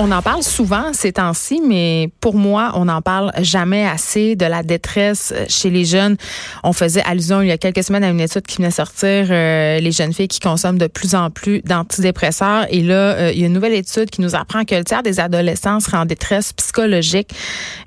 On 0.00 0.12
en 0.12 0.22
parle 0.22 0.44
souvent 0.44 0.92
ces 0.92 1.14
temps-ci, 1.14 1.60
mais 1.60 2.12
pour 2.20 2.36
moi, 2.36 2.70
on 2.74 2.84
n'en 2.84 3.02
parle 3.02 3.32
jamais 3.40 3.84
assez 3.84 4.36
de 4.36 4.46
la 4.46 4.62
détresse 4.62 5.34
chez 5.48 5.70
les 5.70 5.84
jeunes. 5.84 6.16
On 6.62 6.72
faisait 6.72 7.02
allusion 7.02 7.42
il 7.42 7.48
y 7.48 7.50
a 7.50 7.58
quelques 7.58 7.82
semaines 7.82 8.04
à 8.04 8.08
une 8.10 8.20
étude 8.20 8.46
qui 8.46 8.58
venait 8.58 8.70
sortir, 8.70 9.26
euh, 9.30 9.80
les 9.80 9.90
jeunes 9.90 10.12
filles 10.12 10.28
qui 10.28 10.38
consomment 10.38 10.78
de 10.78 10.86
plus 10.86 11.16
en 11.16 11.30
plus 11.30 11.62
d'antidépresseurs. 11.62 12.66
Et 12.70 12.82
là, 12.82 12.94
euh, 12.94 13.32
il 13.34 13.40
y 13.40 13.42
a 13.42 13.48
une 13.48 13.52
nouvelle 13.52 13.74
étude 13.74 14.08
qui 14.08 14.20
nous 14.20 14.36
apprend 14.36 14.64
que 14.64 14.76
le 14.76 14.84
tiers 14.84 15.02
des 15.02 15.18
adolescents 15.18 15.80
seraient 15.80 15.98
en 15.98 16.06
détresse 16.06 16.52
psychologique. 16.52 17.30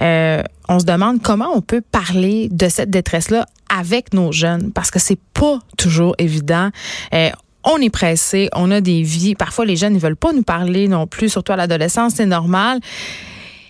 Euh, 0.01 0.43
on 0.67 0.79
se 0.79 0.85
demande 0.85 1.21
comment 1.21 1.51
on 1.55 1.61
peut 1.61 1.81
parler 1.81 2.49
de 2.51 2.67
cette 2.67 2.89
détresse-là 2.89 3.45
avec 3.73 4.13
nos 4.13 4.33
jeunes, 4.33 4.73
parce 4.73 4.91
que 4.91 4.99
c'est 4.99 5.19
pas 5.33 5.59
toujours 5.77 6.13
évident 6.17 6.71
on 7.63 7.77
est 7.77 7.89
pressé, 7.89 8.49
on 8.55 8.71
a 8.71 8.81
des 8.81 9.01
vies. 9.01 9.35
Parfois, 9.35 9.65
les 9.65 9.75
jeunes 9.75 9.93
ne 9.93 9.99
veulent 9.99 10.15
pas 10.15 10.33
nous 10.33 10.43
parler 10.43 10.87
non 10.87 11.07
plus, 11.07 11.29
surtout 11.29 11.51
à 11.51 11.55
l'adolescence, 11.55 12.13
c'est 12.15 12.25
normal. 12.25 12.79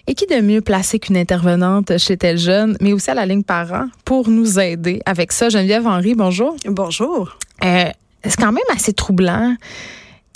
Et 0.07 0.15
qui 0.15 0.25
de 0.25 0.41
mieux 0.41 0.61
placé 0.61 0.99
qu'une 0.99 1.17
intervenante 1.17 1.97
chez 1.97 2.17
tel 2.17 2.37
jeune, 2.37 2.75
mais 2.81 2.93
aussi 2.93 3.11
à 3.11 3.13
la 3.13 3.25
ligne 3.25 3.43
parent, 3.43 3.85
pour 4.03 4.29
nous 4.29 4.59
aider 4.59 5.01
avec 5.05 5.31
ça? 5.31 5.49
Geneviève 5.49 5.85
Henry, 5.85 6.15
bonjour. 6.15 6.55
Bonjour. 6.65 7.37
Euh, 7.63 7.85
c'est 8.23 8.37
quand 8.37 8.51
même 8.51 8.63
assez 8.73 8.93
troublant 8.93 9.55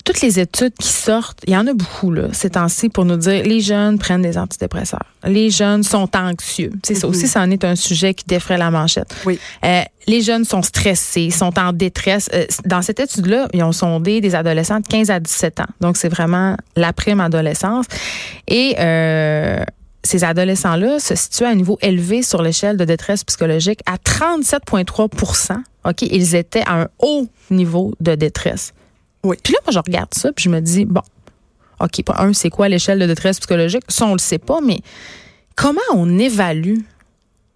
toutes 0.06 0.22
les 0.22 0.40
études 0.40 0.74
qui 0.80 0.88
sortent, 0.88 1.40
il 1.48 1.54
y 1.54 1.58
en 1.58 1.66
a 1.66 1.74
beaucoup 1.74 2.12
là, 2.12 2.28
ces 2.32 2.52
temps-ci 2.52 2.90
pour 2.90 3.06
nous 3.06 3.18
dire 3.18 3.44
les 3.44 3.60
jeunes 3.60 3.98
prennent 3.98 4.22
des 4.22 4.38
antidépresseurs. 4.38 5.06
Les 5.26 5.50
jeunes 5.50 5.84
sont 5.84 6.10
anxieux. 6.16 6.72
C'est 6.84 6.94
ça 6.94 7.08
aussi, 7.08 7.24
mhm. 7.24 7.28
ça 7.28 7.42
en 7.42 7.52
est 7.52 7.66
un 7.66 7.76
sujet 7.76 8.14
qui 8.14 8.24
défraie 8.26 8.58
la 8.58 8.70
manchette. 8.70 9.14
Oui. 9.26 9.40
Euh, 9.66 9.82
les 10.08 10.22
jeunes 10.22 10.46
sont 10.46 10.62
stressés, 10.62 11.32
sont 11.32 11.58
en 11.58 11.74
détresse. 11.74 12.30
Euh, 12.34 12.46
dans 12.66 12.84
cette 12.84 13.00
étude-là, 13.00 13.48
ils 13.54 13.64
ont 13.64 13.72
sondé 13.72 14.22
des 14.22 14.36
adolescents 14.36 14.80
de 14.80 14.88
15 14.88 15.10
à 15.10 15.20
17 15.20 15.62
ans. 15.62 15.68
Donc, 15.82 15.98
c'est 15.98 16.10
vraiment 16.10 16.56
la 16.76 16.94
prime 16.94 17.20
adolescence. 17.20 17.88
Et 18.48 18.76
euh, 18.80 19.64
ces 20.04 20.24
adolescents-là 20.24 21.00
se 21.00 21.16
situent 21.16 21.46
à 21.46 21.50
un 21.50 21.56
niveau 21.56 21.80
élevé 21.82 22.22
sur 22.22 22.44
l'échelle 22.44 22.78
de 22.78 22.86
détresse 22.86 23.24
psychologique 23.24 23.80
à 23.88 23.96
37,3% 23.96 25.56
OK, 25.86 26.02
ils 26.02 26.36
étaient 26.36 26.64
à 26.66 26.82
un 26.82 26.88
haut 27.00 27.28
niveau 27.52 27.94
de 28.00 28.16
détresse. 28.16 28.74
Puis 29.44 29.54
là, 29.54 29.60
moi, 29.66 29.72
je 29.72 29.80
regarde 29.80 30.14
ça, 30.14 30.32
puis 30.32 30.44
je 30.46 30.50
me 30.50 30.60
dis, 30.60 30.86
bon, 30.86 31.02
OK, 31.80 32.02
un, 32.18 32.34
c'est 32.34 32.50
quoi 32.50 32.70
l'échelle 32.70 33.00
de 33.00 33.06
détresse 33.06 33.40
psychologique? 33.40 33.84
Ça, 33.90 34.06
on 34.06 34.14
le 34.14 34.20
sait 34.20 34.38
pas, 34.38 34.60
mais 34.62 34.80
comment 35.56 35.80
on 35.94 36.18
évalue 36.20 36.80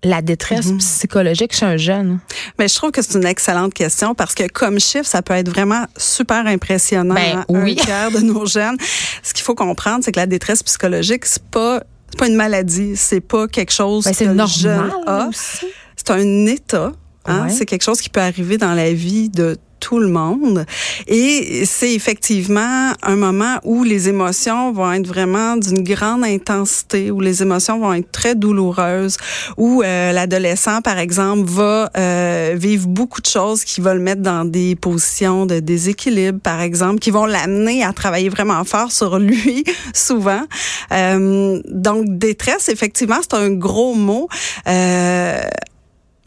la 0.04 0.22
détresse 0.22 0.68
mhm. 0.68 0.78
psychologique 0.80 1.54
chez 1.54 1.66
un 1.66 1.78
jeune? 1.78 2.20
Mais 2.58 2.68
je 2.68 2.76
trouve 2.76 2.92
que 2.92 3.02
c'est 3.02 3.18
une 3.18 3.26
excellente 3.26 3.74
question 3.74 4.16
parce 4.16 4.34
que 4.34 4.48
comme 4.48 4.80
chiffre, 4.80 5.08
ça 5.08 5.22
peut 5.22 5.34
être 5.34 5.50
vraiment 5.50 5.86
super 5.98 6.46
impressionnant. 6.48 7.16
Ben, 7.16 7.46
oui. 7.50 7.78
Un 7.90 8.12
de 8.12 8.20
nos 8.20 8.46
jeunes. 8.46 8.78
Ce 9.24 9.34
qu'il 9.34 9.44
faut 9.44 9.56
comprendre, 9.56 10.04
c'est 10.04 10.12
que 10.12 10.20
la 10.20 10.28
détresse 10.28 10.64
psychologique, 10.64 11.26
c'est 11.26 11.44
pas 11.44 11.84
pas 12.18 12.28
une 12.28 12.36
maladie, 12.36 12.96
c'est 12.96 13.22
pas 13.22 13.48
quelque 13.48 13.72
chose 13.72 14.06
ben, 14.06 14.16
que 14.16 14.24
le 14.24 14.48
jeune 14.48 14.92
a. 15.06 15.30
C'est 15.32 16.10
un 16.10 16.46
état. 16.48 16.92
Hein? 17.26 17.50
C'est 17.50 17.66
quelque 17.66 17.84
chose 17.84 18.02
qui 18.02 18.10
peut 18.10 18.22
arriver 18.22 18.58
dans 18.58 18.74
la 18.74 18.92
vie 18.94 19.30
de 19.30 19.58
tout 19.90 20.00
le 20.00 20.08
monde. 20.08 20.68
Et 21.08 21.66
c'est 21.66 21.96
effectivement 21.96 22.94
un 23.02 23.16
moment 23.16 23.56
où 23.64 23.84
les 23.84 24.08
émotions 24.08 24.72
vont 24.72 24.94
être 24.94 25.08
vraiment 25.08 25.58
d'une 25.58 25.84
grande 25.84 26.24
intensité, 26.24 27.10
où 27.10 27.22
les 27.22 27.42
émotions 27.42 27.80
vont 27.80 27.94
être 27.94 28.12
très 28.12 28.36
douloureuses, 28.36 29.18
où 29.58 29.82
euh, 29.82 30.12
l'adolescent, 30.12 30.84
par 30.84 31.00
exemple, 31.00 31.50
va 31.50 31.90
euh, 31.98 32.54
vivre 32.56 32.88
beaucoup 32.88 33.20
de 33.20 33.26
choses 33.26 33.64
qui 33.64 33.82
vont 33.82 33.96
le 33.96 34.00
mettre 34.00 34.22
dans 34.22 34.46
des 34.46 34.76
positions 34.76 35.48
de 35.48 35.60
déséquilibre, 35.60 36.40
par 36.40 36.62
exemple, 36.62 37.00
qui 37.00 37.10
vont 37.10 37.26
l'amener 37.26 37.84
à 37.84 37.92
travailler 37.92 38.30
vraiment 38.30 38.64
fort 38.66 38.92
sur 38.92 39.18
lui, 39.18 39.64
souvent. 39.96 40.44
Euh, 40.92 41.60
donc, 41.68 42.06
détresse, 42.10 42.70
effectivement, 42.70 43.18
c'est 43.24 43.36
un 43.36 43.50
gros 43.50 43.96
mot. 43.96 44.30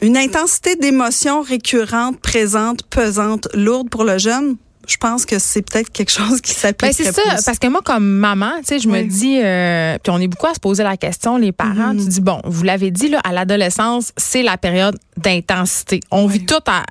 Une 0.03 0.17
intensité 0.17 0.75
d'émotions 0.75 1.41
récurrente, 1.41 2.19
présente, 2.19 2.83
pesante, 2.83 3.47
lourde 3.53 3.89
pour 3.89 4.03
le 4.03 4.17
jeune, 4.17 4.57
je 4.85 4.97
pense 4.97 5.25
que 5.25 5.39
c'est 5.39 5.61
peut-être 5.61 5.89
quelque 5.89 6.11
chose 6.11 6.41
qui 6.41 6.51
s'applique. 6.51 6.91
Ben 6.97 7.05
c'est 7.05 7.13
ça, 7.13 7.21
parce 7.45 7.57
que 7.57 7.67
moi 7.67 7.79
comme 7.83 8.05
maman, 8.05 8.51
tu 8.59 8.65
sais, 8.65 8.79
je 8.79 8.89
me 8.89 9.01
dis, 9.03 9.39
euh, 9.41 9.97
puis 10.03 10.11
on 10.11 10.19
est 10.19 10.27
beaucoup 10.27 10.47
à 10.47 10.53
se 10.53 10.59
poser 10.59 10.83
la 10.83 10.97
question, 10.97 11.37
les 11.37 11.53
parents, 11.53 11.93
mm-hmm. 11.93 12.03
tu 12.03 12.09
dis 12.09 12.21
bon, 12.21 12.41
vous 12.43 12.63
l'avez 12.63 12.91
dit 12.91 13.07
là, 13.07 13.21
à 13.23 13.31
l'adolescence, 13.31 14.11
c'est 14.17 14.43
la 14.43 14.57
période 14.57 14.97
d'intensité. 15.15 16.01
On 16.11 16.27
vit 16.27 16.45
tout 16.45 16.55
à 16.67 16.83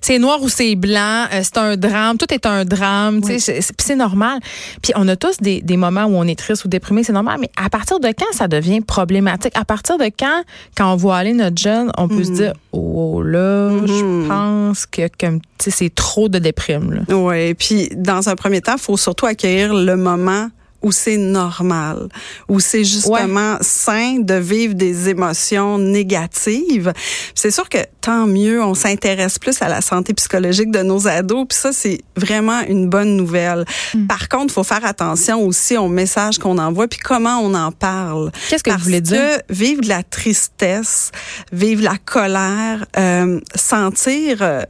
c'est 0.00 0.18
noir 0.18 0.42
ou 0.42 0.48
c'est 0.48 0.74
blanc, 0.74 1.26
euh, 1.32 1.40
c'est 1.42 1.58
un 1.58 1.76
drame, 1.76 2.16
tout 2.18 2.32
est 2.32 2.46
un 2.46 2.64
drame, 2.64 3.20
tu 3.22 3.38
sais, 3.38 3.60
c'est 3.78 3.96
normal. 3.96 4.38
Puis 4.82 4.92
on 4.96 5.06
a 5.08 5.16
tous 5.16 5.38
des, 5.38 5.60
des, 5.60 5.76
moments 5.76 6.04
où 6.04 6.14
on 6.16 6.24
est 6.24 6.38
triste 6.38 6.64
ou 6.64 6.68
déprimé, 6.68 7.04
c'est 7.04 7.12
normal, 7.12 7.38
mais 7.40 7.50
à 7.56 7.68
partir 7.68 8.00
de 8.00 8.08
quand 8.08 8.32
ça 8.32 8.48
devient 8.48 8.80
problématique? 8.80 9.52
À 9.56 9.64
partir 9.64 9.98
de 9.98 10.04
quand, 10.04 10.42
quand 10.76 10.92
on 10.92 10.96
voit 10.96 11.16
aller 11.16 11.32
notre 11.32 11.60
jeune, 11.60 11.90
on 11.96 12.08
peut 12.08 12.24
se 12.24 12.30
mhm. 12.30 12.36
dire, 12.36 12.52
oh 12.72 13.22
là, 13.22 13.70
je 13.86 14.04
mhm. 14.04 14.28
pense 14.28 14.86
que 14.86 15.08
comme, 15.18 15.40
c'est 15.58 15.94
trop 15.94 16.28
de 16.28 16.38
déprime. 16.38 17.04
Oui, 17.08 17.54
puis 17.54 17.88
dans 17.94 18.28
un 18.28 18.36
premier 18.36 18.60
temps, 18.60 18.74
il 18.76 18.82
faut 18.82 18.96
surtout 18.96 19.26
accueillir 19.26 19.74
le 19.74 19.96
moment 19.96 20.48
où 20.84 20.92
c'est 20.92 21.16
normal, 21.16 22.08
où 22.48 22.60
c'est 22.60 22.84
justement 22.84 23.56
sain 23.60 24.18
de 24.20 24.34
vivre 24.34 24.74
des 24.74 25.08
émotions 25.08 25.78
négatives? 25.78 26.92
C'est 27.34 27.50
sûr 27.50 27.68
que 27.68 27.78
tant 28.00 28.26
mieux, 28.26 28.62
on 28.62 28.74
s'intéresse 28.74 29.38
plus 29.38 29.60
à 29.62 29.68
la 29.68 29.80
santé 29.80 30.12
psychologique 30.14 30.70
de 30.70 30.82
nos 30.82 31.08
ados, 31.08 31.46
puis 31.48 31.58
ça 31.58 31.72
c'est 31.72 32.00
vraiment 32.16 32.60
une 32.68 32.88
bonne 32.88 33.16
nouvelle. 33.16 33.64
Hmm. 33.94 34.06
Par 34.06 34.28
contre, 34.28 34.52
faut 34.52 34.62
faire 34.62 34.84
attention 34.84 35.44
aussi 35.44 35.76
au 35.76 35.88
message 35.88 36.38
qu'on 36.38 36.58
envoie 36.58 36.86
puis 36.86 37.00
comment 37.02 37.38
on 37.38 37.54
en 37.54 37.72
parle. 37.72 38.30
Qu'est-ce 38.48 38.62
que 38.62 38.70
vous 38.70 38.78
voulez 38.78 39.00
dire? 39.00 39.14
que 39.14 39.52
vivre 39.52 39.80
de 39.82 39.88
la 39.88 40.02
tristesse, 40.02 41.10
vivre 41.52 41.82
la 41.82 41.96
colère, 41.96 42.84
euh, 42.98 43.40
sentir 43.54 44.38
euh, 44.40 44.62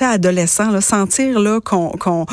sais, 0.00 0.10
adolescent, 0.10 0.70
là, 0.70 0.80
sentir 0.80 1.38
là 1.38 1.60
qu'on 1.60 1.90
qu'on 1.90 2.26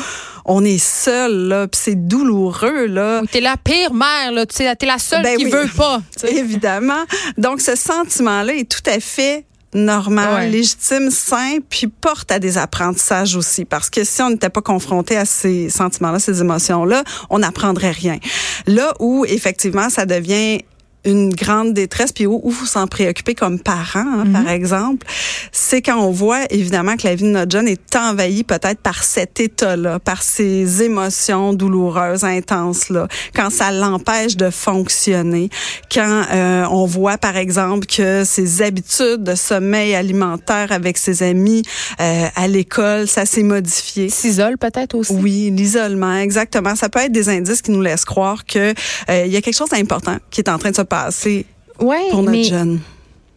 on 0.44 0.64
est 0.64 0.82
seul 0.82 1.48
là, 1.48 1.68
puis 1.68 1.80
c'est 1.82 2.08
douloureux 2.08 2.86
là. 2.86 3.22
T'es 3.30 3.40
la 3.40 3.56
pire 3.56 3.92
mère 3.92 4.32
là, 4.32 4.46
tu 4.46 4.56
sais, 4.56 4.76
t'es 4.76 4.86
la 4.86 4.98
seule 4.98 5.22
ben 5.22 5.36
qui 5.36 5.44
veut 5.44 5.68
pas. 5.76 6.00
Évidemment. 6.28 7.04
Donc 7.36 7.60
ce 7.60 7.76
sentiment-là 7.76 8.54
est 8.54 8.68
tout 8.68 8.90
à 8.90 9.00
fait 9.00 9.44
normal, 9.74 10.50
légitime, 10.50 11.10
sain, 11.10 11.58
puis 11.68 11.88
porte 11.88 12.32
à 12.32 12.38
des 12.38 12.58
apprentissages 12.58 13.36
aussi. 13.36 13.64
Parce 13.64 13.90
que 13.90 14.04
si 14.04 14.22
on 14.22 14.30
n'était 14.30 14.48
pas 14.48 14.62
confronté 14.62 15.16
à 15.16 15.24
ces 15.24 15.68
sentiments-là, 15.68 16.18
ces 16.18 16.40
émotions-là, 16.40 17.04
on 17.30 17.40
n'apprendrait 17.40 17.90
rien. 17.90 18.18
Là 18.66 18.94
où, 18.98 19.24
effectivement, 19.26 19.90
ça 19.90 20.06
devient 20.06 20.60
une 21.04 21.30
grande 21.30 21.74
détresse, 21.74 22.12
puis 22.12 22.26
où, 22.26 22.40
où 22.42 22.50
vous 22.50 22.66
s'en 22.66 22.86
préoccupez 22.86 23.34
comme 23.34 23.60
parent, 23.60 24.00
hein, 24.00 24.24
par 24.32 24.42
mhm. 24.42 24.48
exemple, 24.48 25.06
c'est 25.52 25.80
quand 25.82 25.98
on 25.98 26.10
voit 26.10 26.44
évidemment 26.50 26.96
que 26.96 27.06
la 27.06 27.14
vie 27.14 27.24
de 27.24 27.28
notre 27.28 27.50
jeune 27.50 27.68
est 27.68 27.96
envahie 27.96 28.44
peut-être 28.44 28.80
par 28.80 29.04
cet 29.04 29.40
état-là, 29.40 29.98
par 29.98 30.22
ces 30.22 30.82
émotions 30.82 31.52
douloureuses, 31.54 32.24
intenses 32.24 32.88
là, 32.90 33.08
quand 33.34 33.50
ça 33.50 33.70
l'empêche 33.70 34.36
de 34.36 34.50
fonctionner, 34.50 35.50
quand 35.92 36.24
euh, 36.32 36.66
on 36.70 36.86
voit 36.86 37.18
par 37.18 37.36
exemple 37.36 37.86
que 37.86 38.24
ses 38.24 38.62
habitudes 38.62 39.22
de 39.22 39.34
sommeil 39.34 39.94
alimentaire 39.94 40.72
avec 40.72 40.98
ses 40.98 41.22
amis 41.22 41.62
euh, 42.00 42.26
à 42.34 42.48
l'école, 42.48 43.06
ça 43.08 43.24
s'est 43.24 43.42
modifié. 43.42 44.08
S'isole 44.08 44.58
peut-être 44.58 44.94
aussi. 44.94 45.12
Oui, 45.12 45.50
l'isolement, 45.54 46.16
exactement. 46.16 46.74
Ça 46.74 46.88
peut 46.88 47.00
être 47.00 47.12
des 47.12 47.28
indices 47.28 47.62
qui 47.62 47.70
nous 47.70 47.82
laissent 47.82 48.04
croire 48.04 48.44
que 48.44 48.74
euh, 49.10 49.24
il 49.26 49.32
y 49.32 49.36
a 49.36 49.40
quelque 49.40 49.56
chose 49.56 49.70
d'important 49.70 50.16
qui 50.30 50.40
est 50.40 50.48
en 50.48 50.58
train 50.58 50.70
de 50.70 50.76
se 50.76 50.82
passer 50.88 51.46
ouais, 51.80 52.08
pour 52.10 52.22
notre 52.22 52.42
jeune. 52.42 52.80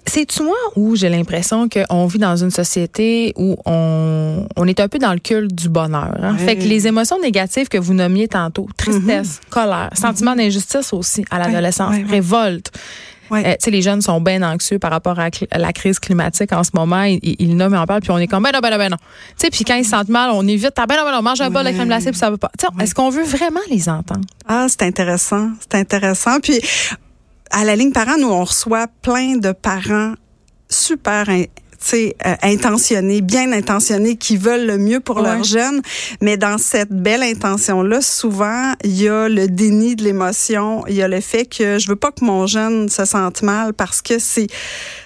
C'est 0.08 0.40
moi 0.42 0.58
où 0.76 0.96
j'ai 0.96 1.10
l'impression 1.10 1.70
qu'on 1.70 2.06
vit 2.08 2.18
dans 2.18 2.36
une 2.36 2.50
société 2.50 3.34
où 3.38 3.56
on, 3.66 4.48
on 4.56 4.68
est 4.68 4.80
un 4.80 4.88
peu 4.88 4.98
dans 4.98 5.14
le 5.14 5.20
culte 5.20 5.54
du 5.54 5.70
bonheur. 5.70 6.18
Hein? 6.22 6.38
Fait 6.38 6.56
que 6.56 6.64
les 6.64 6.88
émotions 6.88 7.20
négatives 7.22 7.70
que 7.70 7.78
vous 7.78 7.94
nommiez 7.94 8.28
tantôt, 8.28 8.68
tristesse, 8.76 9.40
mhm. 9.44 9.50
colère, 9.52 9.90
sentiment 9.94 10.36
d'injustice 10.36 10.92
aussi 10.92 11.24
à 11.30 11.40
l'adolescence, 11.40 11.96
révolte. 12.10 12.72
Euh, 13.32 13.56
les 13.68 13.82
jeunes 13.82 14.02
sont 14.02 14.20
bien 14.20 14.42
anxieux 14.44 14.80
par 14.80 14.92
rapport 14.92 15.18
à 15.20 15.30
la 15.58 15.74
crise 15.74 16.00
climatique 16.00 16.52
en 16.52 16.64
ce 16.64 16.72
moment. 16.74 17.04
Ils, 17.04 17.20
ils 17.40 17.56
nomment 17.56 17.76
et 17.76 17.78
en 17.78 17.86
parlent, 17.86 18.02
puis 18.02 18.12
on 18.12 18.18
est 18.18 18.28
comme, 18.28 18.44
ben 18.44 18.52
non, 18.54 18.60
ben 18.60 18.72
non, 18.72 18.78
ben 18.78 18.90
non. 18.90 18.98
puis 19.52 19.64
quand 19.64 19.76
ils 19.76 19.86
se 19.86 19.92
sentent 19.92 20.10
mal, 20.10 20.32
on 20.34 20.46
évite, 20.48 20.74
ah, 20.78 20.86
ben 20.86 20.98
non, 20.98 21.04
ben 21.06 21.12
non, 21.14 21.22
mange 21.22 21.40
un 21.42 21.50
bol 21.50 21.66
de 21.66 21.72
crème 21.72 21.88
glacée, 21.88 22.12
puis 22.12 22.20
ça 22.20 22.30
va 22.30 22.38
pas. 22.38 22.52
Est-ce 22.80 22.94
qu'on 22.94 23.10
veut 23.10 23.24
vraiment 23.24 23.62
les 23.70 23.88
entendre? 23.88 24.26
Ah, 24.48 24.66
c'est 24.68 24.82
intéressant. 24.84 25.52
C'est 25.62 25.76
intéressant. 25.80 26.40
Puis, 26.42 26.60
à 27.52 27.64
la 27.64 27.76
ligne 27.76 27.92
parent, 27.92 28.18
nous, 28.18 28.30
on 28.30 28.44
reçoit 28.44 28.88
plein 28.88 29.38
de 29.38 29.52
parents 29.52 30.14
super 30.70 31.30
sais, 31.88 32.16
euh, 32.26 32.36
intentionnés, 32.44 33.22
bien 33.22 33.52
intentionnés, 33.52 34.16
qui 34.16 34.38
veulent 34.38 34.66
le 34.66 34.78
mieux 34.78 35.00
pour 35.00 35.22
leurs 35.22 35.44
jeunes. 35.44 35.82
Mais 36.22 36.38
dans 36.38 36.58
cette 36.58 36.92
belle 36.92 37.24
intention-là, 37.24 38.02
souvent, 38.02 38.74
il 38.84 39.02
y 39.02 39.10
a 39.10 39.30
le 39.30 39.48
déni 39.48 39.96
de 39.96 40.04
l'émotion. 40.04 40.86
Il 40.88 40.96
y 40.96 41.02
a 41.02 41.08
le 41.08 41.22
fait 41.22 41.46
que 41.46 41.80
je 41.80 41.88
veux 41.88 41.96
pas 41.96 42.12
que 42.12 42.24
mon 42.24 42.48
jeune 42.48 42.90
se 42.90 43.06
sente 43.06 43.42
mal 43.42 43.74
parce 43.74 44.02
que 44.02 44.20
c'est 44.20 44.48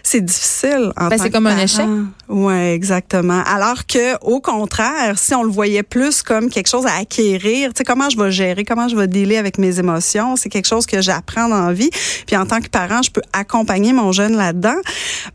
c'est 0.03 0.21
difficile. 0.21 0.91
En 0.97 1.07
ben, 1.07 1.17
c'est 1.17 1.31
comme 1.31 1.47
un 1.47 1.57
échec. 1.57 1.85
Ouais, 2.27 2.73
exactement. 2.73 3.41
Alors 3.45 3.85
que, 3.87 4.17
au 4.23 4.39
contraire, 4.39 5.17
si 5.17 5.33
on 5.33 5.43
le 5.43 5.49
voyait 5.49 5.83
plus 5.83 6.21
comme 6.21 6.49
quelque 6.49 6.67
chose 6.67 6.85
à 6.85 6.95
acquérir, 6.99 7.69
tu 7.69 7.79
sais, 7.79 7.83
comment 7.83 8.09
je 8.09 8.17
vais 8.17 8.31
gérer, 8.31 8.65
comment 8.65 8.87
je 8.87 8.95
vais 8.95 9.07
dealer 9.07 9.37
avec 9.37 9.57
mes 9.57 9.79
émotions, 9.79 10.35
c'est 10.35 10.49
quelque 10.49 10.67
chose 10.67 10.85
que 10.85 11.01
j'apprends 11.01 11.49
dans 11.49 11.67
la 11.67 11.73
vie. 11.73 11.89
Puis 12.27 12.35
en 12.37 12.45
tant 12.45 12.61
que 12.61 12.69
parent, 12.69 13.01
je 13.01 13.11
peux 13.11 13.21
accompagner 13.33 13.93
mon 13.93 14.11
jeune 14.11 14.35
là-dedans. 14.35 14.77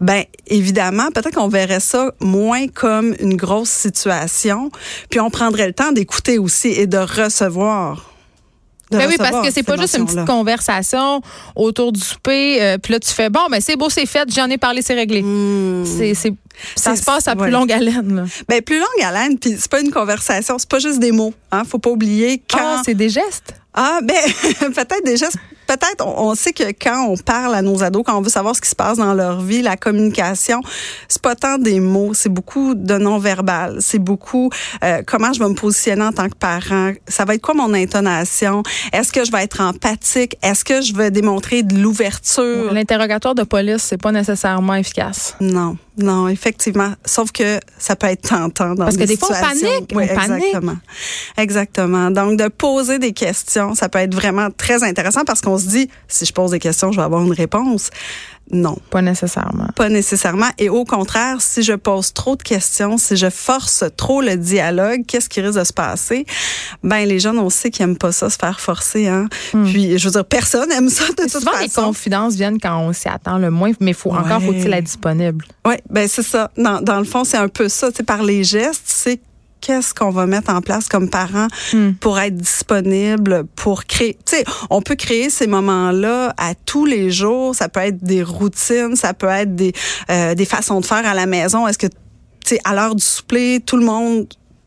Ben, 0.00 0.24
évidemment, 0.46 1.10
peut-être 1.12 1.29
qu'on 1.30 1.48
verrait 1.48 1.80
ça 1.80 2.12
moins 2.20 2.68
comme 2.68 3.14
une 3.20 3.36
grosse 3.36 3.70
situation. 3.70 4.70
Puis 5.10 5.20
on 5.20 5.30
prendrait 5.30 5.66
le 5.66 5.72
temps 5.72 5.92
d'écouter 5.92 6.38
aussi 6.38 6.68
et 6.68 6.86
de 6.86 6.98
recevoir. 6.98 8.10
Ben 8.90 9.06
oui, 9.08 9.16
parce 9.18 9.46
que 9.46 9.52
c'est 9.52 9.62
pas 9.62 9.76
juste 9.76 9.96
une 9.96 10.04
petite 10.04 10.26
conversation 10.26 11.22
autour 11.54 11.92
du 11.92 12.00
souper. 12.00 12.60
Euh, 12.60 12.78
puis 12.78 12.92
là, 12.92 13.00
tu 13.00 13.10
fais 13.10 13.30
bon, 13.30 13.46
ben 13.48 13.60
c'est 13.60 13.76
beau, 13.76 13.88
c'est 13.88 14.06
fait, 14.06 14.28
j'en 14.34 14.50
ai 14.50 14.58
parlé, 14.58 14.82
c'est 14.82 14.94
réglé. 14.94 15.22
Hmm. 15.22 15.84
C'est, 15.86 16.14
c'est, 16.14 16.34
ça 16.74 16.96
se 16.96 17.04
passe 17.04 17.28
à 17.28 17.36
plus 17.36 17.50
longue 17.50 17.70
haleine. 17.70 18.16
Là. 18.16 18.24
Ben 18.48 18.60
plus 18.62 18.78
longue 18.78 19.04
haleine, 19.04 19.38
puis 19.38 19.56
c'est 19.58 19.70
pas 19.70 19.80
une 19.80 19.92
conversation, 19.92 20.58
c'est 20.58 20.68
pas 20.68 20.80
juste 20.80 20.98
des 20.98 21.12
mots. 21.12 21.32
Hein, 21.52 21.62
faut 21.64 21.78
pas 21.78 21.90
oublier 21.90 22.42
quand. 22.50 22.58
Ah, 22.60 22.82
c'est 22.84 22.94
des 22.94 23.08
gestes? 23.08 23.54
Ah 23.74 24.00
ben 24.02 24.16
peut-être 24.60 25.04
des 25.04 25.16
gestes 25.16 25.38
peut-être, 25.70 26.04
on, 26.04 26.34
sait 26.34 26.52
que 26.52 26.64
quand 26.72 27.06
on 27.08 27.16
parle 27.16 27.54
à 27.54 27.62
nos 27.62 27.82
ados, 27.82 28.02
quand 28.04 28.18
on 28.18 28.22
veut 28.22 28.30
savoir 28.30 28.56
ce 28.56 28.60
qui 28.60 28.68
se 28.68 28.74
passe 28.74 28.98
dans 28.98 29.14
leur 29.14 29.40
vie, 29.40 29.62
la 29.62 29.76
communication, 29.76 30.60
c'est 31.06 31.22
pas 31.22 31.36
tant 31.36 31.58
des 31.58 31.78
mots, 31.78 32.12
c'est 32.12 32.28
beaucoup 32.28 32.74
de 32.74 32.98
non-verbal, 32.98 33.76
c'est 33.80 34.00
beaucoup 34.00 34.50
euh, 34.82 35.02
comment 35.06 35.32
je 35.32 35.38
vais 35.38 35.48
me 35.48 35.54
positionner 35.54 36.02
en 36.02 36.12
tant 36.12 36.28
que 36.28 36.34
parent. 36.34 36.92
Ça 37.06 37.24
va 37.24 37.34
être 37.34 37.42
quoi 37.42 37.54
mon 37.54 37.72
intonation? 37.72 38.62
Est-ce 38.92 39.12
que 39.12 39.24
je 39.24 39.30
vais 39.30 39.44
être 39.44 39.60
empathique? 39.60 40.36
Est-ce 40.42 40.64
que 40.64 40.80
je 40.80 40.92
vais 40.92 41.12
démontrer 41.12 41.62
de 41.62 41.76
l'ouverture? 41.76 42.72
L'interrogatoire 42.72 43.36
de 43.36 43.44
police, 43.44 43.82
c'est 43.82 44.00
pas 44.00 44.12
nécessairement 44.12 44.74
efficace. 44.74 45.36
Non. 45.40 45.76
Non, 46.00 46.28
effectivement. 46.28 46.92
Sauf 47.04 47.30
que 47.30 47.60
ça 47.78 47.94
peut 47.94 48.06
être 48.06 48.28
tentant 48.28 48.74
dans 48.74 48.84
Parce 48.84 48.96
que 48.96 49.04
des 49.04 49.16
fois, 49.16 49.28
on 49.32 49.40
panique. 49.40 49.92
Oui, 49.94 50.04
exactement. 50.04 50.76
Exactement. 51.36 52.10
Donc, 52.10 52.38
de 52.38 52.48
poser 52.48 52.98
des 52.98 53.12
questions, 53.12 53.74
ça 53.74 53.88
peut 53.88 53.98
être 53.98 54.14
vraiment 54.14 54.48
très 54.56 54.82
intéressant 54.82 55.24
parce 55.24 55.40
qu'on 55.40 55.58
se 55.60 55.68
dit, 55.68 55.88
si 56.08 56.26
je 56.26 56.32
pose 56.32 56.50
des 56.50 56.58
questions, 56.58 56.90
je 56.92 56.96
vais 56.96 57.04
avoir 57.04 57.22
une 57.22 57.32
réponse. 57.32 57.90
Non. 58.52 58.76
Pas 58.90 59.02
nécessairement. 59.02 59.68
Pas 59.76 59.88
nécessairement. 59.88 60.48
Et 60.58 60.68
au 60.68 60.84
contraire, 60.84 61.40
si 61.40 61.62
je 61.62 61.72
pose 61.72 62.12
trop 62.12 62.36
de 62.36 62.42
questions, 62.42 62.98
si 62.98 63.16
je 63.16 63.30
force 63.30 63.84
trop 63.96 64.20
le 64.20 64.36
dialogue, 64.36 65.02
qu'est-ce 65.06 65.28
qui 65.28 65.40
risque 65.40 65.58
de 65.58 65.64
se 65.64 65.72
passer? 65.72 66.26
Ben, 66.82 67.06
les 67.06 67.20
jeunes, 67.20 67.38
on 67.38 67.50
sait 67.50 67.70
qu'ils 67.70 67.84
aiment 67.84 67.96
pas 67.96 68.12
ça, 68.12 68.28
se 68.28 68.36
faire 68.36 68.60
forcer, 68.60 69.06
hein. 69.06 69.28
Hmm. 69.54 69.64
Puis, 69.64 69.98
je 69.98 70.04
veux 70.04 70.12
dire, 70.12 70.24
personne 70.24 70.70
aime 70.72 70.88
ça 70.88 71.04
de 71.08 71.14
toute 71.14 71.30
souvent, 71.30 71.52
les 71.60 71.68
confidences 71.68 72.34
viennent 72.34 72.58
quand 72.58 72.76
on 72.80 72.92
s'y 72.92 73.08
attend 73.08 73.38
le 73.38 73.50
moins, 73.50 73.70
mais 73.80 73.92
faut, 73.92 74.10
encore 74.10 74.42
faut-il 74.42 74.72
être 74.72 74.84
disponible. 74.84 75.44
Oui, 75.66 75.74
ben, 75.88 76.08
c'est 76.08 76.22
ça. 76.22 76.50
Dans, 76.56 76.80
dans 76.80 76.98
le 76.98 77.04
fond, 77.04 77.24
c'est 77.24 77.36
un 77.36 77.48
peu 77.48 77.68
ça. 77.68 77.90
Tu 77.90 77.98
sais, 77.98 78.02
par 78.02 78.22
les 78.22 78.42
gestes, 78.42 78.82
c'est 78.86 79.20
qu'est-ce 79.60 79.94
qu'on 79.94 80.10
va 80.10 80.26
mettre 80.26 80.52
en 80.52 80.60
place 80.60 80.88
comme 80.88 81.08
parents 81.08 81.48
hmm. 81.72 81.92
pour 82.00 82.18
être 82.18 82.36
disponible, 82.36 83.44
pour 83.56 83.84
créer. 83.84 84.14
Tu 84.24 84.36
sais, 84.36 84.44
on 84.70 84.82
peut 84.82 84.96
créer 84.96 85.30
ces 85.30 85.46
moments-là 85.46 86.34
à 86.36 86.54
tous 86.54 86.86
les 86.86 87.10
jours. 87.10 87.54
Ça 87.54 87.68
peut 87.68 87.80
être 87.80 88.02
des 88.02 88.22
routines, 88.22 88.96
ça 88.96 89.14
peut 89.14 89.28
être 89.28 89.54
des 89.54 89.72
euh, 90.10 90.34
des 90.34 90.44
façons 90.44 90.80
de 90.80 90.86
faire 90.86 91.06
à 91.06 91.14
la 91.14 91.26
maison. 91.26 91.66
Est-ce 91.66 91.78
que 91.78 91.86
tu 91.86 91.94
sais, 92.44 92.60
à 92.64 92.74
l'heure 92.74 92.94
du 92.94 93.04
souper, 93.04 93.60
tout 93.64 93.76
le 93.76 93.84
monde 93.84 94.26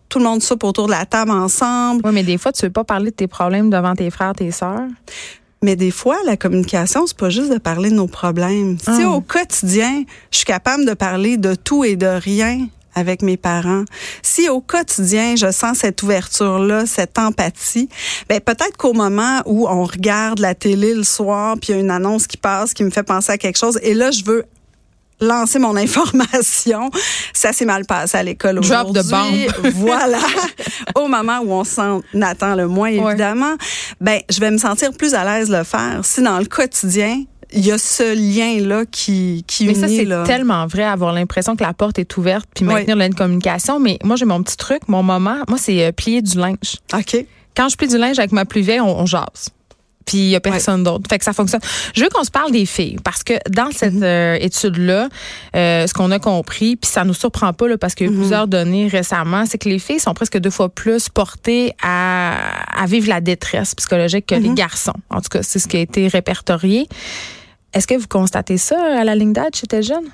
tout 0.10 0.20
le 0.20 0.26
monde 0.26 0.44
soupe 0.44 0.64
autour 0.64 0.86
de 0.86 0.92
la 0.92 1.08
table 1.08 1.32
ensemble? 1.32 2.02
Oui, 2.06 2.12
mais 2.14 2.22
des 2.22 2.38
fois, 2.38 2.52
tu 2.52 2.64
veux 2.64 2.72
pas 2.72 2.84
parler 2.84 3.10
de 3.10 3.16
tes 3.16 3.28
problèmes 3.28 3.72
devant 3.72 3.96
tes 3.96 4.12
frères, 4.12 4.34
tes 4.34 4.52
sœurs. 4.52 4.88
Mais 5.64 5.76
des 5.76 5.90
fois, 5.90 6.18
la 6.26 6.38
communication, 6.38 7.08
c'est 7.08 7.18
pas 7.18 7.32
juste 7.32 7.52
de 7.52 7.58
parler 7.58 7.90
de 7.90 7.96
nos 7.96 8.06
problèmes. 8.06 8.78
Si 8.78 9.02
ah. 9.02 9.10
au 9.10 9.22
quotidien, 9.22 10.04
je 10.30 10.38
suis 10.38 10.46
capable 10.46 10.86
de 10.86 10.94
parler 10.94 11.38
de 11.38 11.56
tout 11.56 11.84
et 11.84 11.96
de 11.96 12.06
rien 12.06 12.68
avec 12.96 13.22
mes 13.22 13.38
parents, 13.38 13.86
si 14.22 14.50
au 14.50 14.62
quotidien 14.62 15.36
je 15.36 15.52
sens 15.52 15.80
cette 15.80 16.02
ouverture-là, 16.04 16.86
cette 16.86 17.18
empathie, 17.18 17.90
ben 18.30 18.40
peut-être 18.40 18.78
qu'au 18.78 18.94
moment 18.94 19.42
où 19.46 19.68
on 19.68 19.84
regarde 19.84 20.40
la 20.40 20.56
télé 20.56 20.94
le 20.94 21.04
soir, 21.04 21.56
puis 21.60 21.72
il 21.72 21.76
y 21.76 21.78
a 21.78 21.82
une 21.82 21.92
annonce 21.92 22.28
qui 22.28 22.38
passe 22.38 22.74
qui 22.74 22.84
me 22.84 22.90
fait 22.90 23.04
penser 23.04 23.32
à 23.32 23.38
quelque 23.38 23.58
chose, 23.58 23.80
et 23.82 23.94
là 23.94 24.12
je 24.12 24.24
veux 24.24 24.46
lancer 25.24 25.60
mon 25.60 25.76
information. 25.78 26.90
Ça 27.34 27.54
s'est 27.54 27.66
mal 27.66 27.86
passé 27.86 28.18
à 28.18 28.24
l'école 28.24 28.60
aujourd'hui. 28.60 29.02
Drop 29.04 29.68
voilà. 29.74 30.20
Au 30.96 31.08
moment 31.08 31.40
où 31.40 31.52
on 31.52 31.64
s'en 31.64 32.02
attend 32.22 32.56
le 32.56 32.68
moins, 32.68 32.90
évidemment, 32.90 33.56
ben, 34.00 34.20
je 34.30 34.40
vais 34.40 34.52
me 34.52 34.58
sentir 34.58 34.92
plus 34.94 35.14
à 35.14 35.24
l'aise 35.24 35.50
de 35.50 35.58
le 35.58 35.64
faire. 35.64 36.02
Si 36.04 36.22
dans 36.22 36.40
le 36.40 36.46
quotidien, 36.46 37.24
il 37.54 37.66
y 37.66 37.72
a 37.72 37.78
ce 37.78 38.16
lien-là 38.16 38.86
qui, 38.86 39.44
qui 39.48 39.66
mais 39.66 39.74
ça, 39.74 39.88
c'est 39.88 40.08
tellement 40.26 40.66
vrai, 40.68 40.84
avoir 40.84 41.14
l'impression 41.14 41.56
que 41.56 41.64
la 41.64 41.74
porte 41.74 42.00
est 42.00 42.18
ouverte 42.18 42.48
puis 42.54 42.66
maintenir 42.66 42.96
la 42.96 43.10
communication. 43.10 43.80
Mais 43.80 44.00
moi, 44.04 44.16
j'ai 44.16 44.26
mon 44.26 44.42
petit 44.42 44.58
truc, 44.58 44.88
mon 44.88 45.04
moment. 45.04 45.38
Moi, 45.48 45.58
c'est 45.58 45.86
euh, 45.86 45.92
plier 45.92 46.22
du 46.22 46.38
linge. 46.38 46.78
OK. 46.94 47.26
Quand 47.56 47.70
je 47.70 47.78
plie 47.78 47.88
du 47.88 47.98
linge 47.98 48.18
avec 48.18 48.32
ma 48.32 48.46
plus 48.46 48.62
vieille, 48.62 48.82
on, 48.82 49.06
jase 49.06 49.50
puis 50.06 50.18
il 50.18 50.30
y 50.32 50.36
a 50.36 50.42
personne 50.42 50.84
d'autre. 50.84 51.06
Fait 51.10 51.18
que 51.18 51.24
ça 51.24 51.32
fonctionne. 51.32 51.62
Je 51.96 52.04
veux 52.04 52.10
qu'on 52.10 52.26
se 52.26 52.30
parle 52.30 52.52
des 52.52 52.66
filles 52.66 52.98
parce 53.06 53.24
que 53.24 53.36
dans 53.50 53.72
cette 53.72 53.94
mm-hmm. 53.94 54.04
euh, 54.04 54.38
étude 54.42 54.76
là, 54.76 55.08
euh, 55.56 55.88
ce 55.88 55.94
qu'on 55.94 56.12
a 56.12 56.20
compris, 56.20 56.76
puis 56.76 56.92
ça 56.92 57.06
nous 57.06 57.14
surprend 57.14 57.54
pas 57.54 57.70
là, 57.70 57.78
parce 57.78 57.96
qu'il 57.96 58.08
y 58.08 58.10
a 58.10 58.12
mm-hmm. 58.12 58.18
plusieurs 58.18 58.48
données 58.50 58.90
récemment, 58.90 59.46
c'est 59.46 59.58
que 59.58 59.70
les 59.70 59.80
filles 59.80 60.02
sont 60.02 60.14
presque 60.14 60.38
deux 60.40 60.50
fois 60.50 60.68
plus 60.68 61.08
portées 61.08 61.72
à, 61.82 62.36
à 62.78 62.86
vivre 62.86 63.08
la 63.08 63.22
détresse 63.22 63.76
psychologique 63.76 64.26
que 64.26 64.36
les 64.36 64.50
mm-hmm. 64.50 64.56
garçons. 64.56 64.94
En 65.10 65.22
tout 65.22 65.30
cas, 65.30 65.42
c'est 65.42 65.60
ce 65.60 65.70
qui 65.70 65.78
a 65.78 65.80
été 65.80 66.10
répertorié. 66.10 66.90
Est-ce 67.74 67.88
que 67.88 67.96
vous 67.96 68.08
constatez 68.08 68.58
ça 68.58 69.00
à 69.00 69.04
la 69.04 69.16
ligne 69.16 69.34
d'âge 69.34 69.56
chez 69.56 69.68
tes 69.68 69.82
jeunes? 69.82 70.10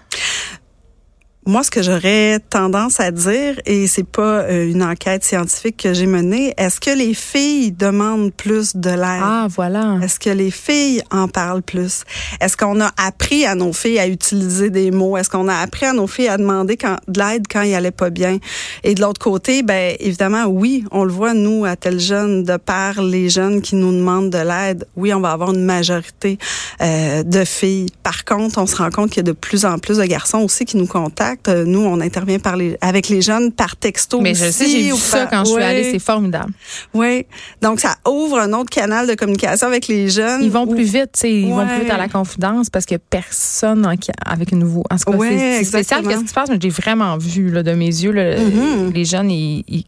Moi, 1.45 1.63
ce 1.63 1.71
que 1.71 1.81
j'aurais 1.81 2.39
tendance 2.49 2.99
à 2.99 3.11
dire, 3.11 3.59
et 3.65 3.87
c'est 3.87 4.03
pas 4.03 4.41
euh, 4.41 4.69
une 4.69 4.83
enquête 4.83 5.23
scientifique 5.23 5.77
que 5.77 5.93
j'ai 5.93 6.05
menée, 6.05 6.53
est-ce 6.57 6.81
que 6.81 6.91
les 6.91 7.13
filles 7.13 7.71
demandent 7.71 8.33
plus 8.33 8.75
de 8.75 8.89
l'aide? 8.89 9.23
Ah, 9.23 9.47
voilà. 9.49 9.97
Est-ce 10.03 10.19
que 10.19 10.29
les 10.29 10.51
filles 10.51 11.01
en 11.11 11.29
parlent 11.29 11.61
plus? 11.61 12.03
Est-ce 12.41 12.57
qu'on 12.57 12.81
a 12.81 12.91
appris 12.97 13.45
à 13.45 13.55
nos 13.55 13.71
filles 13.71 13.99
à 13.99 14.07
utiliser 14.07 14.69
des 14.69 14.91
mots? 14.91 15.15
Est-ce 15.15 15.29
qu'on 15.29 15.47
a 15.47 15.55
appris 15.55 15.85
à 15.85 15.93
nos 15.93 16.07
filles 16.07 16.27
à 16.27 16.37
demander 16.37 16.75
quand, 16.75 16.97
de 17.07 17.19
l'aide 17.19 17.45
quand 17.49 17.61
il 17.61 17.73
allait 17.73 17.91
pas 17.91 18.09
bien? 18.09 18.37
Et 18.83 18.93
de 18.93 19.01
l'autre 19.01 19.21
côté, 19.21 19.63
ben 19.63 19.95
évidemment, 19.99 20.43
oui, 20.43 20.83
on 20.91 21.05
le 21.05 21.11
voit, 21.11 21.33
nous, 21.33 21.63
à 21.63 21.77
tel 21.77 22.01
jeune, 22.01 22.43
de 22.43 22.57
par 22.57 23.01
les 23.01 23.29
jeunes 23.29 23.61
qui 23.61 23.75
nous 23.75 23.93
demandent 23.93 24.29
de 24.29 24.37
l'aide, 24.37 24.85
oui, 24.97 25.13
on 25.13 25.21
va 25.21 25.31
avoir 25.31 25.53
une 25.53 25.63
majorité 25.63 26.37
euh, 26.81 27.23
de 27.23 27.45
filles. 27.45 27.87
Par 28.03 28.25
contre, 28.25 28.59
on 28.59 28.67
se 28.67 28.75
rend 28.75 28.89
compte 28.89 29.11
qu'il 29.11 29.25
y 29.25 29.27
a 29.27 29.31
de 29.31 29.31
plus 29.31 29.63
en 29.63 29.79
plus 29.79 29.97
de 29.97 30.05
garçons 30.05 30.39
aussi 30.39 30.65
qui 30.65 30.75
nous 30.75 30.85
contactent 30.85 31.28
euh, 31.47 31.65
nous, 31.65 31.81
on 31.81 31.99
intervient 32.01 32.39
par 32.39 32.55
les, 32.55 32.77
avec 32.81 33.09
les 33.09 33.21
jeunes 33.21 33.51
par 33.51 33.75
texto. 33.75 34.21
Mais 34.21 34.33
je 34.33 34.49
sais, 34.51 34.67
j'ai 34.67 34.91
vu 34.91 34.97
ça 34.97 35.25
quand 35.25 35.45
je 35.45 35.51
suis 35.51 35.63
allée, 35.63 35.91
c'est 35.91 35.99
formidable. 35.99 36.51
Oui. 36.93 37.25
Donc, 37.61 37.79
ça 37.79 37.95
ouvre 38.07 38.39
un 38.39 38.53
autre 38.53 38.69
canal 38.69 39.07
de 39.07 39.15
communication 39.15 39.67
avec 39.67 39.87
les 39.87 40.09
jeunes. 40.09 40.43
Ils 40.43 40.51
vont 40.51 40.67
plus 40.67 40.83
vite, 40.83 41.11
tu 41.13 41.19
sais, 41.19 41.31
ils 41.31 41.49
vont 41.49 41.65
plus 41.65 41.81
vite 41.81 41.91
à 41.91 41.97
la 41.97 42.07
confidence 42.09 42.69
parce 42.69 42.85
a 42.85 42.97
personne 43.09 43.85
avec 44.25 44.51
une 44.51 44.59
nouveau. 44.59 44.83
En 44.89 44.97
tout 44.97 45.11
cas, 45.11 45.17
c'est 45.29 45.63
spécial. 45.63 46.07
Qu'est-ce 46.07 46.21
qui 46.21 46.27
se 46.27 46.33
passe? 46.33 46.49
J'ai 46.59 46.69
vraiment 46.69 47.17
vu 47.17 47.49
là, 47.51 47.63
de 47.63 47.71
mes 47.71 47.85
yeux, 47.85 48.11
mm-hmm. 48.11 48.93
les 48.93 49.05
jeunes, 49.05 49.31
ils 49.31 49.85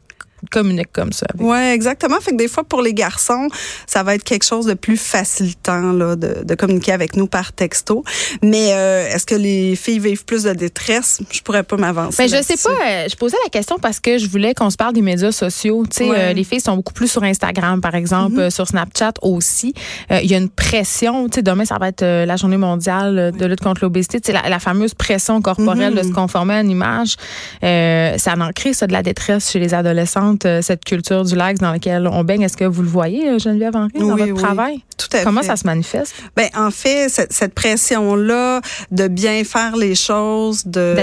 communique 0.50 0.91
comme 0.91 1.13
ça. 1.13 1.27
Oui, 1.39 1.57
exactement. 1.57 2.19
Fait 2.19 2.31
que 2.31 2.38
des 2.38 2.48
fois, 2.48 2.63
pour 2.63 2.81
les 2.81 2.93
garçons, 2.93 3.48
ça 3.86 4.03
va 4.03 4.15
être 4.15 4.24
quelque 4.24 4.45
chose 4.45 4.65
de 4.65 4.74
plus 4.74 4.98
facilitant 4.98 5.91
là, 5.91 6.15
de, 6.15 6.43
de 6.43 6.55
communiquer 6.55 6.91
avec 6.91 7.15
nous 7.15 7.27
par 7.27 7.53
texto. 7.53 8.03
Mais 8.41 8.74
euh, 8.74 9.07
est-ce 9.13 9.25
que 9.25 9.36
les 9.36 9.75
filles 9.75 10.00
vivent 10.00 10.25
plus 10.25 10.43
de 10.43 10.53
détresse? 10.53 11.21
Je 11.31 11.41
pourrais 11.41 11.63
pas 11.63 11.77
m'avancer. 11.77 12.24
Mais 12.24 12.27
je 12.27 12.41
sais 12.41 12.57
pas. 12.57 12.69
Euh, 12.69 13.07
je 13.10 13.15
posais 13.15 13.38
la 13.43 13.50
question 13.50 13.77
parce 13.79 14.00
que 14.00 14.17
je 14.17 14.27
voulais 14.27 14.53
qu'on 14.53 14.69
se 14.69 14.77
parle 14.77 14.93
des 14.93 15.01
médias 15.01 15.31
sociaux. 15.31 15.86
Tu 15.89 15.98
sais, 15.98 16.10
euh, 16.10 16.33
les 16.33 16.43
filles 16.43 16.62
sont 16.62 16.75
beaucoup 16.75 16.93
plus 16.93 17.12
sur 17.12 17.24
Instagram, 17.24 17.81
par 17.81 17.95
exemple, 17.95 18.38
mm-hmm. 18.38 18.50
sur 18.50 18.67
Snapchat 18.67 19.13
aussi. 19.21 19.74
Il 20.10 20.29
y 20.29 20.33
a 20.33 20.38
une 20.38 20.50
pression. 20.50 21.27
Tu 21.29 21.36
sais, 21.36 21.41
demain, 21.41 21.65
ça 21.65 21.77
va 21.77 21.89
être 21.89 22.03
la 22.03 22.36
journée 22.36 22.57
mondiale 22.57 23.31
de 23.38 23.45
lutte 23.45 23.62
contre 23.62 23.83
l'obésité. 23.83 24.19
Tu 24.19 24.27
sais, 24.27 24.33
la, 24.33 24.50
la, 24.50 24.60
fameuse 24.60 24.93
pression 24.93 25.41
corporelle 25.41 25.93
de 25.95 26.01
se 26.01 26.07
mm-hmm. 26.07 26.13
conformer 26.13 26.55
à 26.55 26.62
une 26.62 26.69
image. 26.69 27.15
ça 27.62 28.33
en 28.38 28.51
crée, 28.53 28.74
ça, 28.74 28.88
de 28.88 28.93
la 28.93 29.03
détresse 29.03 29.51
chez 29.51 29.60
les 29.60 29.74
adolescents 29.74 30.30
euh, 30.45 30.61
cette 30.61 30.85
culture 30.85 31.23
du 31.23 31.35
lac 31.35 31.57
dans 31.57 31.71
laquelle 31.71 32.07
on 32.07 32.23
baigne. 32.23 32.41
Est-ce 32.41 32.57
que 32.57 32.65
vous 32.65 32.81
le 32.81 32.88
voyez, 32.88 33.29
euh, 33.29 33.39
Geneviève 33.39 33.75
Henry, 33.75 34.00
dans 34.00 34.15
votre 34.15 34.33
travail? 34.33 34.83
Tout 34.97 35.07
à 35.17 35.23
Comment 35.23 35.41
ça 35.41 35.55
se 35.55 35.65
manifeste? 35.65 36.13
Ben, 36.35 36.47
en 36.55 36.71
fait, 36.71 37.09
cette, 37.09 37.53
pression-là 37.53 38.61
de 38.91 39.07
bien 39.07 39.43
faire 39.43 39.75
les 39.75 39.95
choses, 39.95 40.65
de 40.65 40.95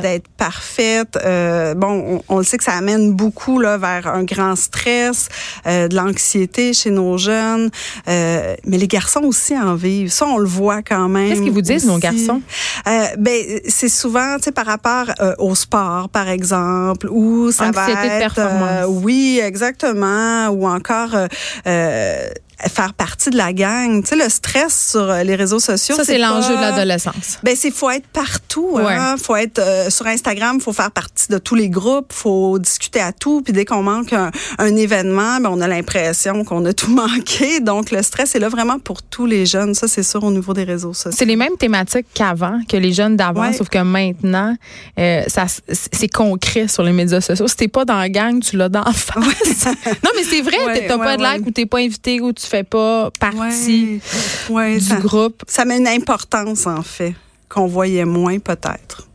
d'être 0.00 0.28
parfaite, 0.36 1.18
euh, 1.24 1.74
bon, 1.74 2.22
on, 2.28 2.38
le 2.38 2.44
sait 2.44 2.58
que 2.58 2.64
ça 2.64 2.74
amène 2.74 3.12
beaucoup 3.12 3.58
là, 3.58 3.76
vers 3.76 4.06
un 4.06 4.24
grand 4.24 4.56
stress, 4.56 5.28
de 5.64 5.94
l'anxiété 5.94 6.72
chez 6.72 6.90
nos 6.90 7.18
jeunes, 7.18 7.70
mais 8.06 8.56
les 8.66 8.88
garçons 8.88 9.22
aussi 9.24 9.56
en 9.56 9.74
vivent. 9.74 10.10
Ça, 10.10 10.26
on 10.26 10.38
le 10.38 10.48
voit 10.48 10.82
quand 10.82 11.08
même. 11.08 11.28
Qu'est-ce 11.28 11.42
qu'ils 11.42 11.52
vous 11.52 11.60
disent, 11.60 11.86
nos 11.86 11.98
garçons? 11.98 12.40
ben, 12.84 13.42
c'est 13.68 13.88
souvent, 13.88 14.36
tu 14.36 14.44
sais, 14.44 14.52
par 14.52 14.66
rapport 14.66 15.06
au 15.38 15.54
sport, 15.54 16.08
par 16.08 16.28
exemple, 16.28 17.08
ou 17.10 17.50
ça 17.50 17.70
va 17.70 17.90
être... 17.90 17.96
De 18.06 18.18
performance 18.18 18.75
oui, 18.84 19.40
exactement. 19.42 20.48
Ou 20.48 20.66
encore 20.66 21.14
euh, 21.14 21.26
euh, 21.66 22.28
faire 22.68 22.94
partie 22.94 23.30
de 23.30 23.36
la 23.36 23.52
gang. 23.52 24.02
Tu 24.02 24.10
sais, 24.10 24.16
le 24.16 24.28
stress 24.28 24.90
sur 24.92 25.06
les 25.06 25.34
réseaux 25.34 25.60
sociaux. 25.60 25.96
Ça, 25.96 26.04
c'est 26.04 26.18
l'enjeu 26.18 26.56
de 26.56 26.60
l'adolescence. 26.60 27.38
Ben, 27.42 27.54
c'est 27.56 27.70
faut 27.70 27.90
être 27.90 28.06
partout. 28.08 28.78
Hein? 28.78 29.16
Faut 29.22 29.36
être 29.36 29.58
euh, 29.58 29.90
sur 29.90 30.06
Instagram, 30.06 30.60
faut 30.60 30.72
faire 30.72 30.90
partie 30.90 31.28
de 31.28 31.38
tous 31.38 31.54
les 31.54 31.68
groupes, 31.68 32.12
faut 32.12 32.58
discuter 32.58 33.00
à 33.00 33.12
tout. 33.12 33.42
Puis 33.42 33.52
dès 33.52 33.64
qu'on 33.64 33.82
manque 33.82 34.12
un, 34.12 34.76
événement, 34.76 35.40
ben, 35.40 35.50
on 35.52 35.60
a 35.60 35.68
l'impression 35.68 36.44
qu'on 36.44 36.64
a 36.64 36.72
tout 36.72 36.90
manqué. 36.94 37.60
Donc, 37.60 37.90
le 37.90 38.02
stress 38.02 38.34
est 38.34 38.38
là 38.38 38.48
vraiment 38.48 38.78
pour 38.78 39.02
tous 39.02 39.26
les 39.26 39.46
jeunes. 39.46 39.74
Ça, 39.74 39.88
c'est 39.88 40.02
sûr 40.02 40.22
au 40.24 40.30
niveau 40.30 40.54
des 40.54 40.64
réseaux 40.64 40.94
sociaux. 40.94 41.16
C'est 41.16 41.24
les 41.24 41.36
mêmes 41.36 41.56
thématiques 41.58 42.06
qu'avant, 42.14 42.60
que 42.68 42.76
les 42.76 42.92
jeunes 42.92 43.16
d'avant, 43.16 43.52
sauf 43.52 43.68
que 43.68 43.78
maintenant, 43.78 44.56
euh, 44.98 45.22
ça, 45.26 45.46
c'est 45.72 46.08
concret 46.08 46.68
sur 46.68 46.82
les 46.82 46.92
médias 46.92 47.20
sociaux. 47.20 47.48
Si 47.48 47.56
t'es 47.56 47.68
pas 47.68 47.84
dans 47.84 47.98
la 47.98 48.08
gang, 48.08 48.40
tu 48.40 48.56
l'as 48.56 48.68
dans 48.68 48.84
la 48.84 48.92
face. 48.92 49.66
non, 49.66 50.10
mais 50.16 50.24
c'est 50.24 50.42
vrai, 50.42 50.86
t'as 50.86 50.98
pas 50.98 51.16
de 51.16 51.22
like 51.22 51.46
ou 51.46 51.50
t'es 51.50 51.66
pas 51.66 51.78
invité 51.78 52.20
ou 52.20 52.32
tu 52.32 52.45
fais 52.46 52.64
pas 52.64 53.10
partie 53.18 54.00
du 54.48 54.94
groupe. 55.02 55.42
Ça 55.46 55.64
met 55.64 55.78
une 55.78 55.88
importance, 55.88 56.66
en 56.66 56.82
fait, 56.82 57.14
qu'on 57.48 57.66
voyait 57.66 58.04
moins 58.04 58.38
peut-être. 58.38 59.06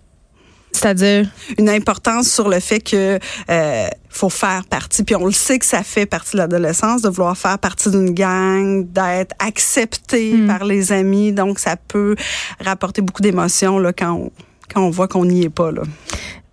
C'est-à-dire? 0.72 1.30
Une 1.58 1.70
importance 1.70 2.30
sur 2.30 2.50
le 2.50 2.60
fait 2.60 2.80
que 2.80 3.20
euh, 3.50 3.88
faut 4.10 4.30
faire 4.30 4.64
partie. 4.70 5.04
Puis 5.04 5.16
on 5.16 5.26
le 5.26 5.32
sait 5.32 5.60
que 5.60 5.66
ça 5.66 5.84
fait 5.84 6.06
partie 6.06 6.34
de 6.34 6.38
l'adolescence 6.38 7.02
de 7.02 7.10
vouloir 7.10 7.38
faire 7.38 7.60
partie 7.60 7.92
d'une 7.92 8.12
gang, 8.12 8.86
d'être 8.92 9.36
accepté 9.40 10.34
hmm. 10.34 10.48
par 10.48 10.66
les 10.66 10.92
amis. 10.92 11.34
Donc 11.34 11.60
ça 11.60 11.76
peut 11.76 12.16
rapporter 12.64 13.02
beaucoup 13.02 13.22
d'émotions 13.22 13.80
là 13.80 13.94
quand 13.94 14.14
on, 14.14 14.32
quand 14.74 14.82
on 14.82 14.90
voit 14.90 15.08
qu'on 15.08 15.26
n'y 15.26 15.44
est 15.44 15.50
pas 15.50 15.72
là. 15.72 15.84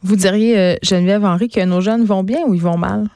Vous 0.02 0.16
diriez 0.16 0.58
euh, 0.58 0.76
Geneviève 0.82 1.24
Henry 1.24 1.48
que 1.48 1.64
nos 1.64 1.80
jeunes 1.80 2.04
vont 2.04 2.22
bien 2.22 2.42
ou 2.46 2.54
ils 2.54 2.62
vont 2.62 2.76
mal? 2.76 3.08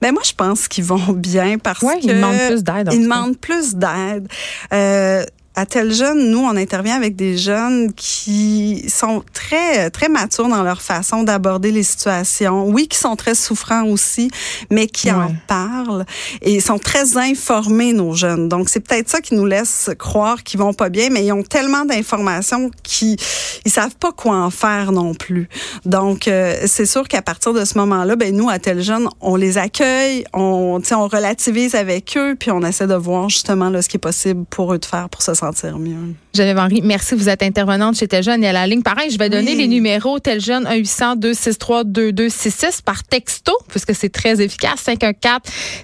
Ben 0.00 0.12
moi, 0.12 0.22
je 0.24 0.32
pense 0.32 0.68
qu'ils 0.68 0.84
vont 0.84 1.12
bien 1.12 1.58
parce 1.58 1.82
ouais, 1.82 1.98
qu'ils 1.98 2.14
demandent 2.14 2.46
plus 2.48 2.64
d'aide. 2.64 2.90
Ils 2.92 3.02
demandent 3.02 3.38
plus 3.38 3.74
d'aide. 3.74 4.28
Euh, 4.72 5.24
à 5.58 5.64
tel 5.64 5.90
jeune, 5.90 6.30
nous, 6.30 6.40
on 6.40 6.54
intervient 6.54 6.96
avec 6.96 7.16
des 7.16 7.38
jeunes 7.38 7.90
qui 7.94 8.84
sont 8.90 9.24
très, 9.32 9.88
très 9.88 10.10
matures 10.10 10.48
dans 10.48 10.62
leur 10.62 10.82
façon 10.82 11.22
d'aborder 11.22 11.70
les 11.70 11.82
situations. 11.82 12.66
Oui, 12.66 12.88
qui 12.88 12.98
sont 12.98 13.16
très 13.16 13.34
souffrants 13.34 13.84
aussi, 13.84 14.30
mais 14.70 14.86
qui 14.86 15.10
en 15.10 15.34
parlent 15.46 16.04
et 16.42 16.60
sont 16.60 16.78
très 16.78 17.16
informés, 17.16 17.94
nos 17.94 18.12
jeunes. 18.12 18.50
Donc, 18.50 18.68
c'est 18.68 18.80
peut-être 18.80 19.08
ça 19.08 19.22
qui 19.22 19.34
nous 19.34 19.46
laisse 19.46 19.88
croire 19.98 20.42
qu'ils 20.42 20.60
vont 20.60 20.74
pas 20.74 20.90
bien, 20.90 21.08
mais 21.10 21.24
ils 21.24 21.32
ont 21.32 21.42
tellement 21.42 21.86
d'informations 21.86 22.70
qu'ils 22.82 23.16
ils 23.64 23.72
savent 23.72 23.96
pas 23.96 24.12
quoi 24.12 24.36
en 24.36 24.50
faire 24.50 24.92
non 24.92 25.14
plus. 25.14 25.48
Donc, 25.86 26.28
euh, 26.28 26.54
c'est 26.66 26.86
sûr 26.86 27.08
qu'à 27.08 27.22
partir 27.22 27.54
de 27.54 27.64
ce 27.64 27.78
moment-là, 27.78 28.14
ben 28.14 28.36
nous, 28.36 28.50
à 28.50 28.58
tel 28.58 28.82
jeune, 28.82 29.08
on 29.22 29.36
les 29.36 29.56
accueille, 29.56 30.26
on, 30.34 30.82
on 30.92 31.08
relativise 31.08 31.74
avec 31.74 32.14
eux, 32.18 32.36
puis 32.38 32.50
on 32.50 32.60
essaie 32.60 32.86
de 32.86 32.94
voir 32.94 33.30
justement 33.30 33.70
là, 33.70 33.80
ce 33.80 33.88
qui 33.88 33.96
est 33.96 33.98
possible 33.98 34.44
pour 34.50 34.74
eux 34.74 34.78
de 34.78 34.84
faire 34.84 35.08
pour 35.08 35.22
se 35.22 35.32
sentir 35.32 35.45
sentir 35.52 35.78
mieux. 35.78 36.14
Geneviève 36.34 36.58
Henry, 36.58 36.80
merci. 36.82 37.14
Vous 37.14 37.28
êtes 37.28 37.42
intervenante 37.42 37.96
chez 37.96 38.08
Tel 38.08 38.22
Jeune 38.22 38.42
et 38.44 38.48
à 38.48 38.52
la 38.52 38.66
ligne. 38.66 38.82
Pareil, 38.82 39.10
je 39.10 39.18
vais 39.18 39.30
donner 39.30 39.54
les 39.54 39.68
numéros 39.68 40.18
Tel 40.18 40.40
Jeune 40.40 40.64
1-800-263-2266 40.64 42.82
par 42.82 43.04
texto, 43.04 43.52
puisque 43.68 43.94
c'est 43.94 44.08
très 44.08 44.42
efficace. 44.42 44.88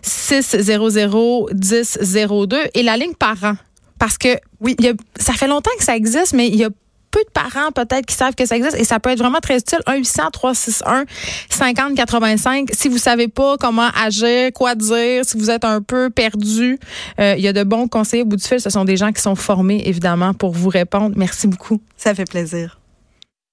514-600-1002 0.04 2.57
et 2.75 2.83
la 2.83 2.97
ligne 2.97 3.14
parent. 3.14 3.54
Parce 3.99 4.19
que 4.19 4.37
oui, 4.61 4.76
ça 5.16 5.33
fait 5.35 5.47
longtemps 5.47 5.71
que 5.78 5.85
ça 5.85 5.97
existe, 5.97 6.33
mais 6.33 6.49
il 6.49 6.57
y 6.57 6.64
a 6.64 6.71
peu 7.12 7.21
de 7.21 7.31
parents 7.33 7.71
peut-être 7.73 8.07
qui 8.07 8.16
savent 8.16 8.35
que 8.35 8.45
ça 8.47 8.57
existe 8.57 8.76
et 8.76 8.85
ça 8.85 8.99
peut 8.99 9.11
être 9.11 9.19
vraiment 9.19 9.38
très 9.38 9.59
utile. 9.59 9.78
1 9.87 9.97
800 9.97 10.31
361 10.33 11.04
50 11.50 11.95
85. 11.95 12.71
Si 12.73 12.88
vous 12.88 12.99
savez 12.99 13.28
pas 13.28 13.57
comment 13.59 13.88
agir, 14.02 14.50
quoi 14.52 14.75
dire, 14.75 15.25
si 15.25 15.37
vous 15.37 15.50
êtes 15.50 15.64
un 15.64 15.81
peu 15.81 16.11
perdu, 16.11 16.78
euh, 17.21 17.35
il 17.37 17.45
y 17.45 17.49
a 17.49 17.52
de 17.52 17.62
bons 17.62 17.87
conseillers 17.87 18.23
au 18.23 18.26
bout 18.26 18.37
du 18.37 18.45
fil. 18.45 18.61
Ce 18.61 18.71
sont 18.71 18.85
des 18.85 18.97
gens 18.97 19.12
qui 19.12 19.23
sont 19.23 19.37
formés 19.37 19.83
évidemment 19.87 20.35
pour 20.35 20.52
vous 20.52 20.71
répondre. 20.71 21.14
Merci 21.16 21.47
beaucoup. 21.47 21.81
Ça 21.97 22.14
fait 22.14 22.28
plaisir. 22.28 22.82